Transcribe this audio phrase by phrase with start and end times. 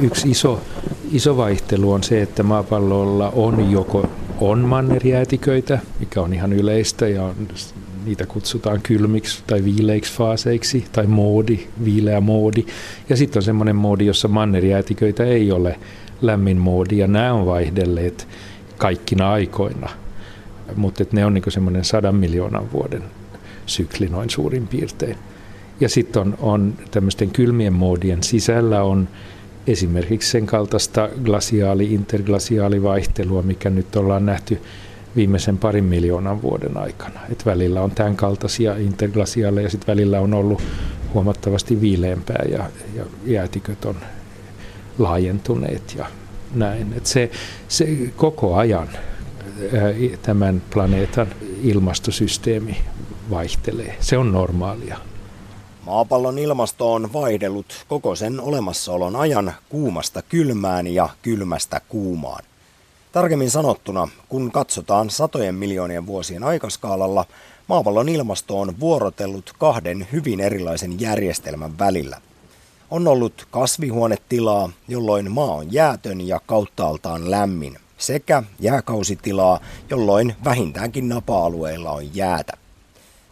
[0.00, 0.60] yksi iso,
[1.12, 4.10] iso vaihtelu on se, että maapallolla on joko
[4.40, 7.34] on mannerjäätiköitä, mikä on ihan yleistä ja on,
[8.04, 12.66] niitä kutsutaan kylmiksi tai viileiksi faaseiksi tai moodi, viileä moodi.
[13.08, 15.78] Ja sitten on semmoinen moodi, jossa mannerjäätiköitä ei ole
[16.22, 18.28] lämmin moodi ja nämä on vaihdelleet
[18.76, 19.90] kaikkina aikoina.
[20.76, 23.02] Mutta ne on niinku semmoinen sadan miljoonan vuoden
[23.66, 25.16] sykli noin suurin piirtein.
[25.80, 29.08] Ja sitten on, on tämmöisten kylmien moodien sisällä on
[29.72, 34.60] esimerkiksi sen kaltaista glasiaali, interglasiaalivaihtelua, mikä nyt ollaan nähty
[35.16, 37.20] viimeisen parin miljoonan vuoden aikana.
[37.32, 40.62] Et välillä on tämän kaltaisia interglasiaaleja ja sitten välillä on ollut
[41.14, 43.96] huomattavasti viileämpää ja, ja jäätiköt on
[44.98, 46.06] laajentuneet ja
[46.54, 46.92] näin.
[46.96, 47.30] Et se,
[47.68, 48.88] se koko ajan
[50.22, 51.26] tämän planeetan
[51.62, 52.76] ilmastosysteemi
[53.30, 53.96] vaihtelee.
[54.00, 55.09] Se on normaalia.
[55.86, 62.44] Maapallon ilmasto on vaihdellut koko sen olemassaolon ajan kuumasta kylmään ja kylmästä kuumaan.
[63.12, 67.24] Tarkemmin sanottuna, kun katsotaan satojen miljoonien vuosien aikaskaalalla,
[67.66, 72.20] maapallon ilmasto on vuorotellut kahden hyvin erilaisen järjestelmän välillä.
[72.90, 81.90] On ollut kasvihuonetilaa, jolloin maa on jäätön ja kauttaaltaan lämmin, sekä jääkausitilaa, jolloin vähintäänkin napa-alueilla
[81.90, 82.59] on jäätä.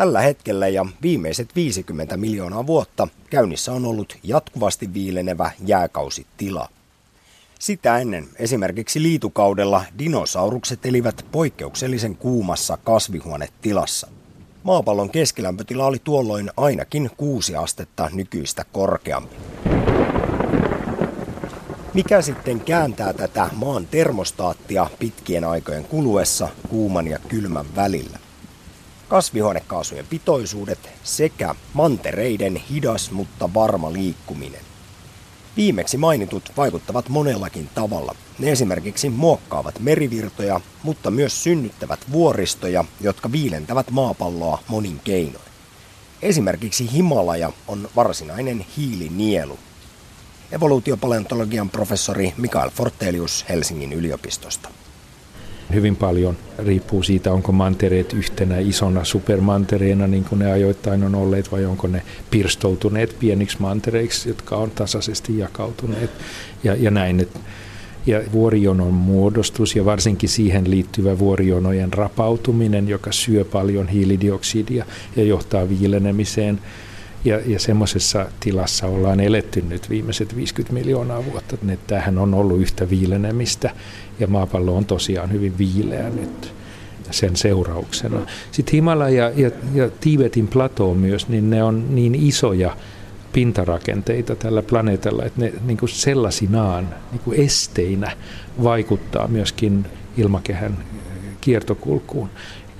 [0.00, 6.68] Tällä hetkellä ja viimeiset 50 miljoonaa vuotta käynnissä on ollut jatkuvasti viilenevä jääkausitila.
[7.58, 14.08] Sitä ennen esimerkiksi liitukaudella dinosaurukset elivät poikkeuksellisen kuumassa kasvihuonetilassa.
[14.62, 19.36] Maapallon keskilämpötila oli tuolloin ainakin kuusi astetta nykyistä korkeampi.
[21.94, 28.19] Mikä sitten kääntää tätä maan termostaattia pitkien aikojen kuluessa kuuman ja kylmän välillä?
[29.10, 34.60] Kasvihuonekaasujen pitoisuudet sekä mantereiden hidas mutta varma liikkuminen.
[35.56, 38.14] Viimeksi mainitut vaikuttavat monellakin tavalla.
[38.38, 45.50] Ne esimerkiksi muokkaavat merivirtoja, mutta myös synnyttävät vuoristoja, jotka viilentävät maapalloa monin keinoin.
[46.22, 49.58] Esimerkiksi Himalaja on varsinainen hiilinielu.
[50.52, 54.68] Evoluutiopaleontologian professori Mikael Fortelius Helsingin yliopistosta.
[55.74, 61.52] Hyvin paljon riippuu siitä, onko mantereet yhtenä isona supermantereena, niin kuin ne ajoittain on olleet,
[61.52, 66.10] vai onko ne pirstoutuneet pieniksi mantereiksi, jotka on tasaisesti jakautuneet
[66.64, 67.20] ja, ja näin.
[67.20, 67.40] Et,
[68.06, 74.84] ja vuorijonon muodostus ja varsinkin siihen liittyvä vuorijonojen rapautuminen, joka syö paljon hiilidioksidia
[75.16, 76.60] ja johtaa viilenemiseen–
[77.24, 81.56] ja, ja semmoisessa tilassa ollaan eletty nyt viimeiset 50 miljoonaa vuotta.
[81.68, 83.70] Että tämähän on ollut yhtä viilenemistä
[84.20, 86.52] ja maapallo on tosiaan hyvin viileä nyt
[87.10, 88.20] sen seurauksena.
[88.52, 92.76] Sitten Himalaja ja, ja Tiibetin plato myös, niin ne on niin isoja
[93.32, 98.12] pintarakenteita tällä planeetalla, että ne niin kuin sellaisinaan niin kuin esteinä
[98.62, 99.86] vaikuttaa myöskin
[100.16, 100.78] ilmakehän
[101.40, 102.30] kiertokulkuun.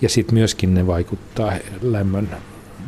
[0.01, 1.53] Ja sitten myöskin ne vaikuttaa
[1.83, 2.29] lämmön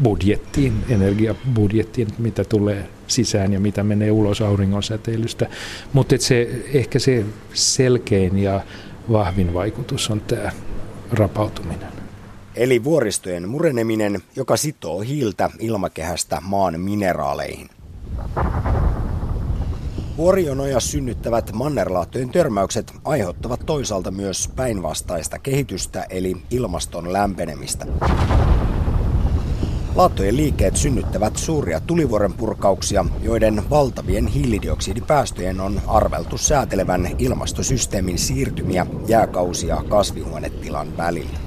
[0.03, 5.47] budjettiin, energiabudjettiin, mitä tulee sisään ja mitä menee ulos auringon säteilystä.
[5.93, 7.25] Mutta se, ehkä se
[7.55, 8.61] selkein ja
[9.13, 10.53] vahvin vaikutus on tämä
[11.11, 11.89] rapautuminen.
[12.57, 17.69] Eli vuoristojen mureneminen, joka sitoo hiiltä ilmakehästä maan mineraaleihin.
[20.17, 27.87] Vuorionoja synnyttävät mannerlaattojen törmäykset aiheuttavat toisaalta myös päinvastaista kehitystä eli ilmaston lämpenemistä.
[29.95, 39.83] Laattojen liikkeet synnyttävät suuria tulivuoren purkauksia, joiden valtavien hiilidioksidipäästöjen on arveltu säätelevän ilmastosysteemin siirtymiä jääkausia
[39.89, 41.39] kasvihuonetilan välillä.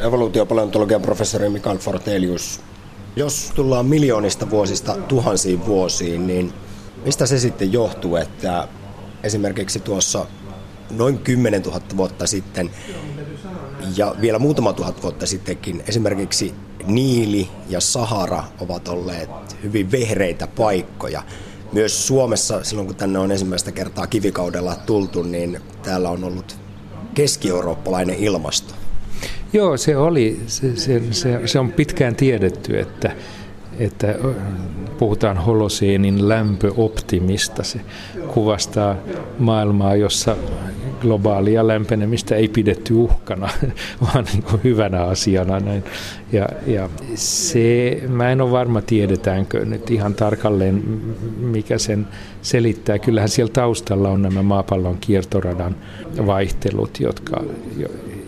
[0.00, 2.60] Evoluutiopaleontologian professori Mikael Fortelius.
[3.16, 6.52] Jos tullaan miljoonista vuosista tuhansiin vuosiin, niin
[7.04, 8.68] mistä se sitten johtuu, että
[9.22, 10.26] esimerkiksi tuossa
[10.90, 12.70] noin 10 000 vuotta sitten
[13.96, 16.54] ja vielä muutama tuhat vuotta sittenkin esimerkiksi
[16.86, 19.30] Niili ja Sahara ovat olleet
[19.62, 21.22] hyvin vehreitä paikkoja.
[21.72, 26.56] Myös Suomessa, silloin kun tänne on ensimmäistä kertaa kivikaudella tultu, niin täällä on ollut
[27.14, 28.74] keski-eurooppalainen ilmasto.
[29.52, 33.16] Joo, se oli, se, se, se, se on pitkään tiedetty, että
[33.78, 34.14] että
[34.98, 37.62] puhutaan holoseenin lämpöoptimista.
[37.62, 37.80] Se
[38.34, 38.96] kuvastaa
[39.38, 40.36] maailmaa, jossa
[41.00, 43.48] globaalia lämpenemistä ei pidetty uhkana,
[44.04, 45.60] vaan niin kuin hyvänä asiana.
[45.60, 45.84] Näin.
[46.32, 50.74] Ja, ja se, mä en ole varma tiedetäänkö nyt ihan tarkalleen,
[51.38, 52.08] mikä sen
[52.42, 52.98] selittää.
[52.98, 55.76] Kyllähän siellä taustalla on nämä maapallon kiertoradan
[56.26, 57.44] vaihtelut, jotka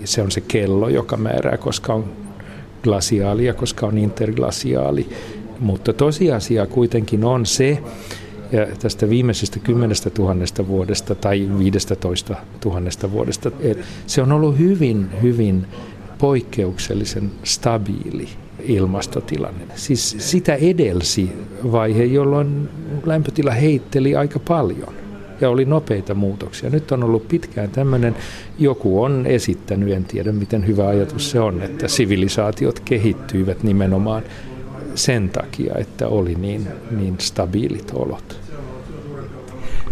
[0.05, 2.05] se on se kello, joka määrää, koska on
[2.83, 5.09] glasiaalia, koska on interglasiaali.
[5.61, 7.83] Mutta tosiasia kuitenkin on se,
[8.53, 15.09] ja tästä viimeisestä kymmenestä tuhannesta vuodesta tai 15 tuhannesta vuodesta, että se on ollut hyvin,
[15.23, 15.67] hyvin
[16.19, 18.29] poikkeuksellisen stabiili
[18.61, 19.65] ilmastotilanne.
[19.75, 21.33] Siis sitä edelsi
[21.73, 22.69] vaihe, jolloin
[23.07, 24.95] lämpötila heitteli aika paljon
[25.41, 26.71] ja oli nopeita muutoksia.
[26.71, 28.17] Nyt on ollut pitkään tämmöinen,
[28.59, 34.23] joku on esittänyt, en tiedä miten hyvä ajatus se on, että sivilisaatiot kehittyivät nimenomaan
[34.99, 38.41] sen takia, että oli niin, niin stabiilit olot.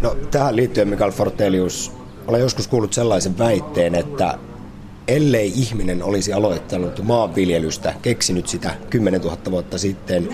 [0.03, 1.93] No, tähän liittyen Mikael Fortelius,
[2.27, 4.39] olen joskus kuullut sellaisen väitteen, että
[5.09, 10.29] ellei ihminen olisi aloittanut maanviljelystä, keksinyt sitä 10 000 vuotta sitten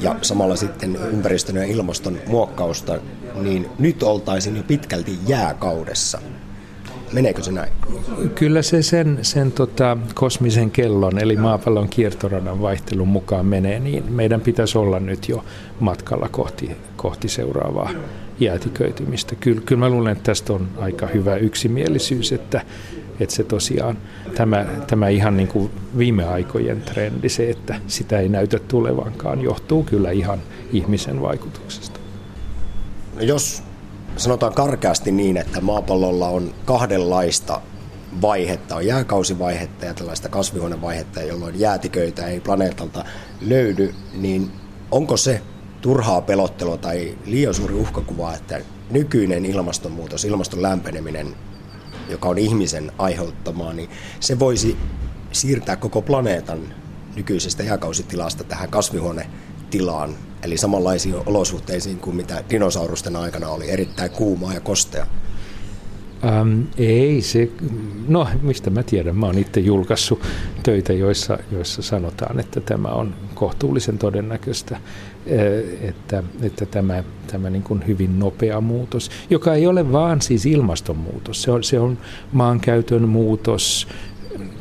[0.00, 2.98] ja samalla sitten ympäristön ja ilmaston muokkausta,
[3.42, 6.20] niin nyt oltaisiin jo pitkälti jääkaudessa.
[7.12, 7.72] Meneekö se näin?
[8.34, 14.40] Kyllä se sen, sen tota, kosmisen kellon, eli maapallon kiertoradan vaihtelun mukaan menee, niin meidän
[14.40, 15.44] pitäisi olla nyt jo
[15.80, 17.90] matkalla kohti, kohti seuraavaa
[18.40, 19.34] jäätiköitymistä.
[19.34, 22.62] Kyllä, kyllä mä luulen, että tästä on aika hyvä yksimielisyys, että,
[23.20, 23.98] että se tosiaan,
[24.34, 29.84] tämä, tämä ihan niin kuin viime aikojen trendi, se, että sitä ei näytä tulevankaan, johtuu
[29.84, 30.38] kyllä ihan
[30.72, 32.00] ihmisen vaikutuksesta.
[33.14, 33.62] No jos
[34.20, 37.60] sanotaan karkeasti niin, että maapallolla on kahdenlaista
[38.22, 43.04] vaihetta, on jääkausivaihetta ja tällaista kasvihuonevaihetta, jolloin jäätiköitä ei planeetalta
[43.40, 44.50] löydy, niin
[44.90, 45.42] onko se
[45.80, 51.34] turhaa pelottelua tai liian suuri uhkakuva, että nykyinen ilmastonmuutos, ilmaston lämpeneminen,
[52.08, 53.90] joka on ihmisen aiheuttamaa, niin
[54.20, 54.76] se voisi
[55.32, 56.74] siirtää koko planeetan
[57.16, 58.70] nykyisestä jääkausitilasta tähän
[59.70, 65.06] kasvihuonetilaan, eli samanlaisiin olosuhteisiin kuin mitä dinosaurusten aikana oli, erittäin kuumaa ja kostea.
[66.24, 67.50] Ähm, ei se,
[68.08, 70.20] no mistä mä tiedän, mä oon itse julkaissut
[70.62, 74.80] töitä, joissa, joissa sanotaan, että tämä on kohtuullisen todennäköistä,
[75.80, 81.42] että, että tämä, tämä niin kuin hyvin nopea muutos, joka ei ole vaan siis ilmastonmuutos,
[81.42, 81.98] se on, se on
[82.32, 83.88] maankäytön muutos,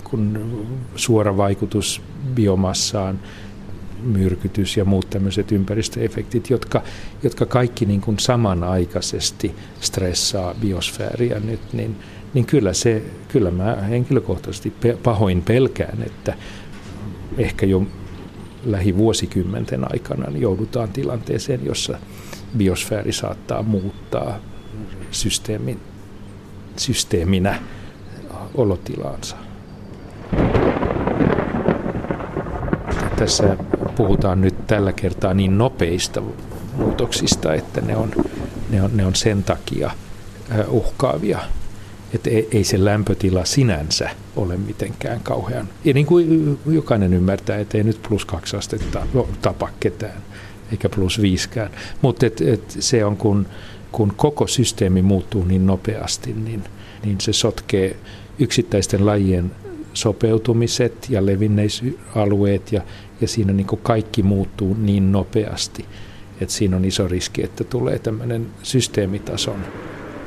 [0.04, 0.58] kun
[0.96, 2.02] suora vaikutus
[2.36, 3.20] biomassaan,
[4.04, 6.84] myrkytys ja muut tämmöiset ympäristöefektit, jotka,
[7.24, 11.96] jotka kaikki niin kuin samanaikaisesti stressaa biosfääriä nyt, niin,
[12.34, 14.74] niin kyllä, se, kyllä mä henkilökohtaisesti
[15.04, 16.34] pahoin pelkään, että
[17.38, 17.84] ehkä jo
[18.66, 22.00] lähivuosikymmenten aikana niin joudutaan tilanteeseen, jossa
[22.58, 24.40] biosfääri saattaa muuttaa
[25.12, 25.80] systeemin,
[26.78, 27.60] systeeminä
[28.56, 29.36] olotilaansa.
[33.16, 33.58] Tässä
[34.00, 36.22] puhutaan nyt tällä kertaa niin nopeista
[36.76, 38.12] muutoksista, että ne on,
[38.70, 39.92] ne on, ne on sen takia
[40.68, 41.40] uhkaavia.
[42.14, 45.70] Että ei, ei se lämpötila sinänsä ole mitenkään kauhean.
[45.86, 49.08] Ja niin kuin jokainen ymmärtää, että ei nyt plus kaksi astetta
[49.42, 50.22] tapa ketään,
[50.72, 51.70] eikä plus viiskään.
[52.02, 53.46] Mutta et, et se on, kun,
[53.92, 56.64] kun koko systeemi muuttuu niin nopeasti, niin,
[57.06, 57.96] niin se sotkee
[58.40, 59.52] yksittäisten lajien
[60.02, 62.82] sopeutumiset ja levinneisalueet ja,
[63.22, 65.86] ja siinä niin kuin kaikki muuttuu niin nopeasti,
[66.42, 69.66] että siinä on iso riski, että tulee tämmöinen systeemitason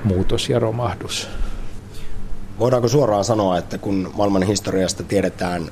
[0.04, 1.28] muutos ja romahdus.
[2.58, 5.70] Voidaanko suoraan sanoa, että kun maailman historiasta tiedetään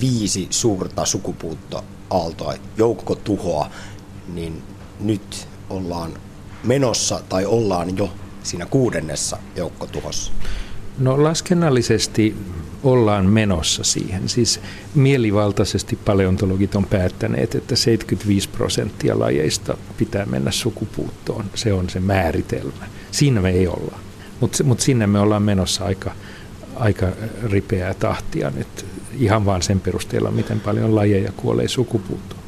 [0.00, 3.70] viisi suurta sukupuuttoaaltoa, joukkotuhoa,
[4.34, 4.62] niin
[5.00, 6.12] nyt ollaan
[6.64, 8.10] menossa tai ollaan jo
[8.42, 10.32] siinä kuudennessa joukkotuhossa?
[10.98, 12.36] No laskennallisesti
[12.82, 14.28] ollaan menossa siihen.
[14.28, 14.60] Siis
[14.94, 21.44] mielivaltaisesti paleontologit on päättäneet, että 75 prosenttia lajeista pitää mennä sukupuuttoon.
[21.54, 22.86] Se on se määritelmä.
[23.10, 23.98] Siinä me ei olla.
[24.40, 26.12] Mutta mut sinne me ollaan menossa aika,
[26.74, 27.06] aika
[27.42, 28.86] ripeää tahtia nyt
[29.18, 32.41] ihan vaan sen perusteella, miten paljon lajeja kuolee sukupuuttoon.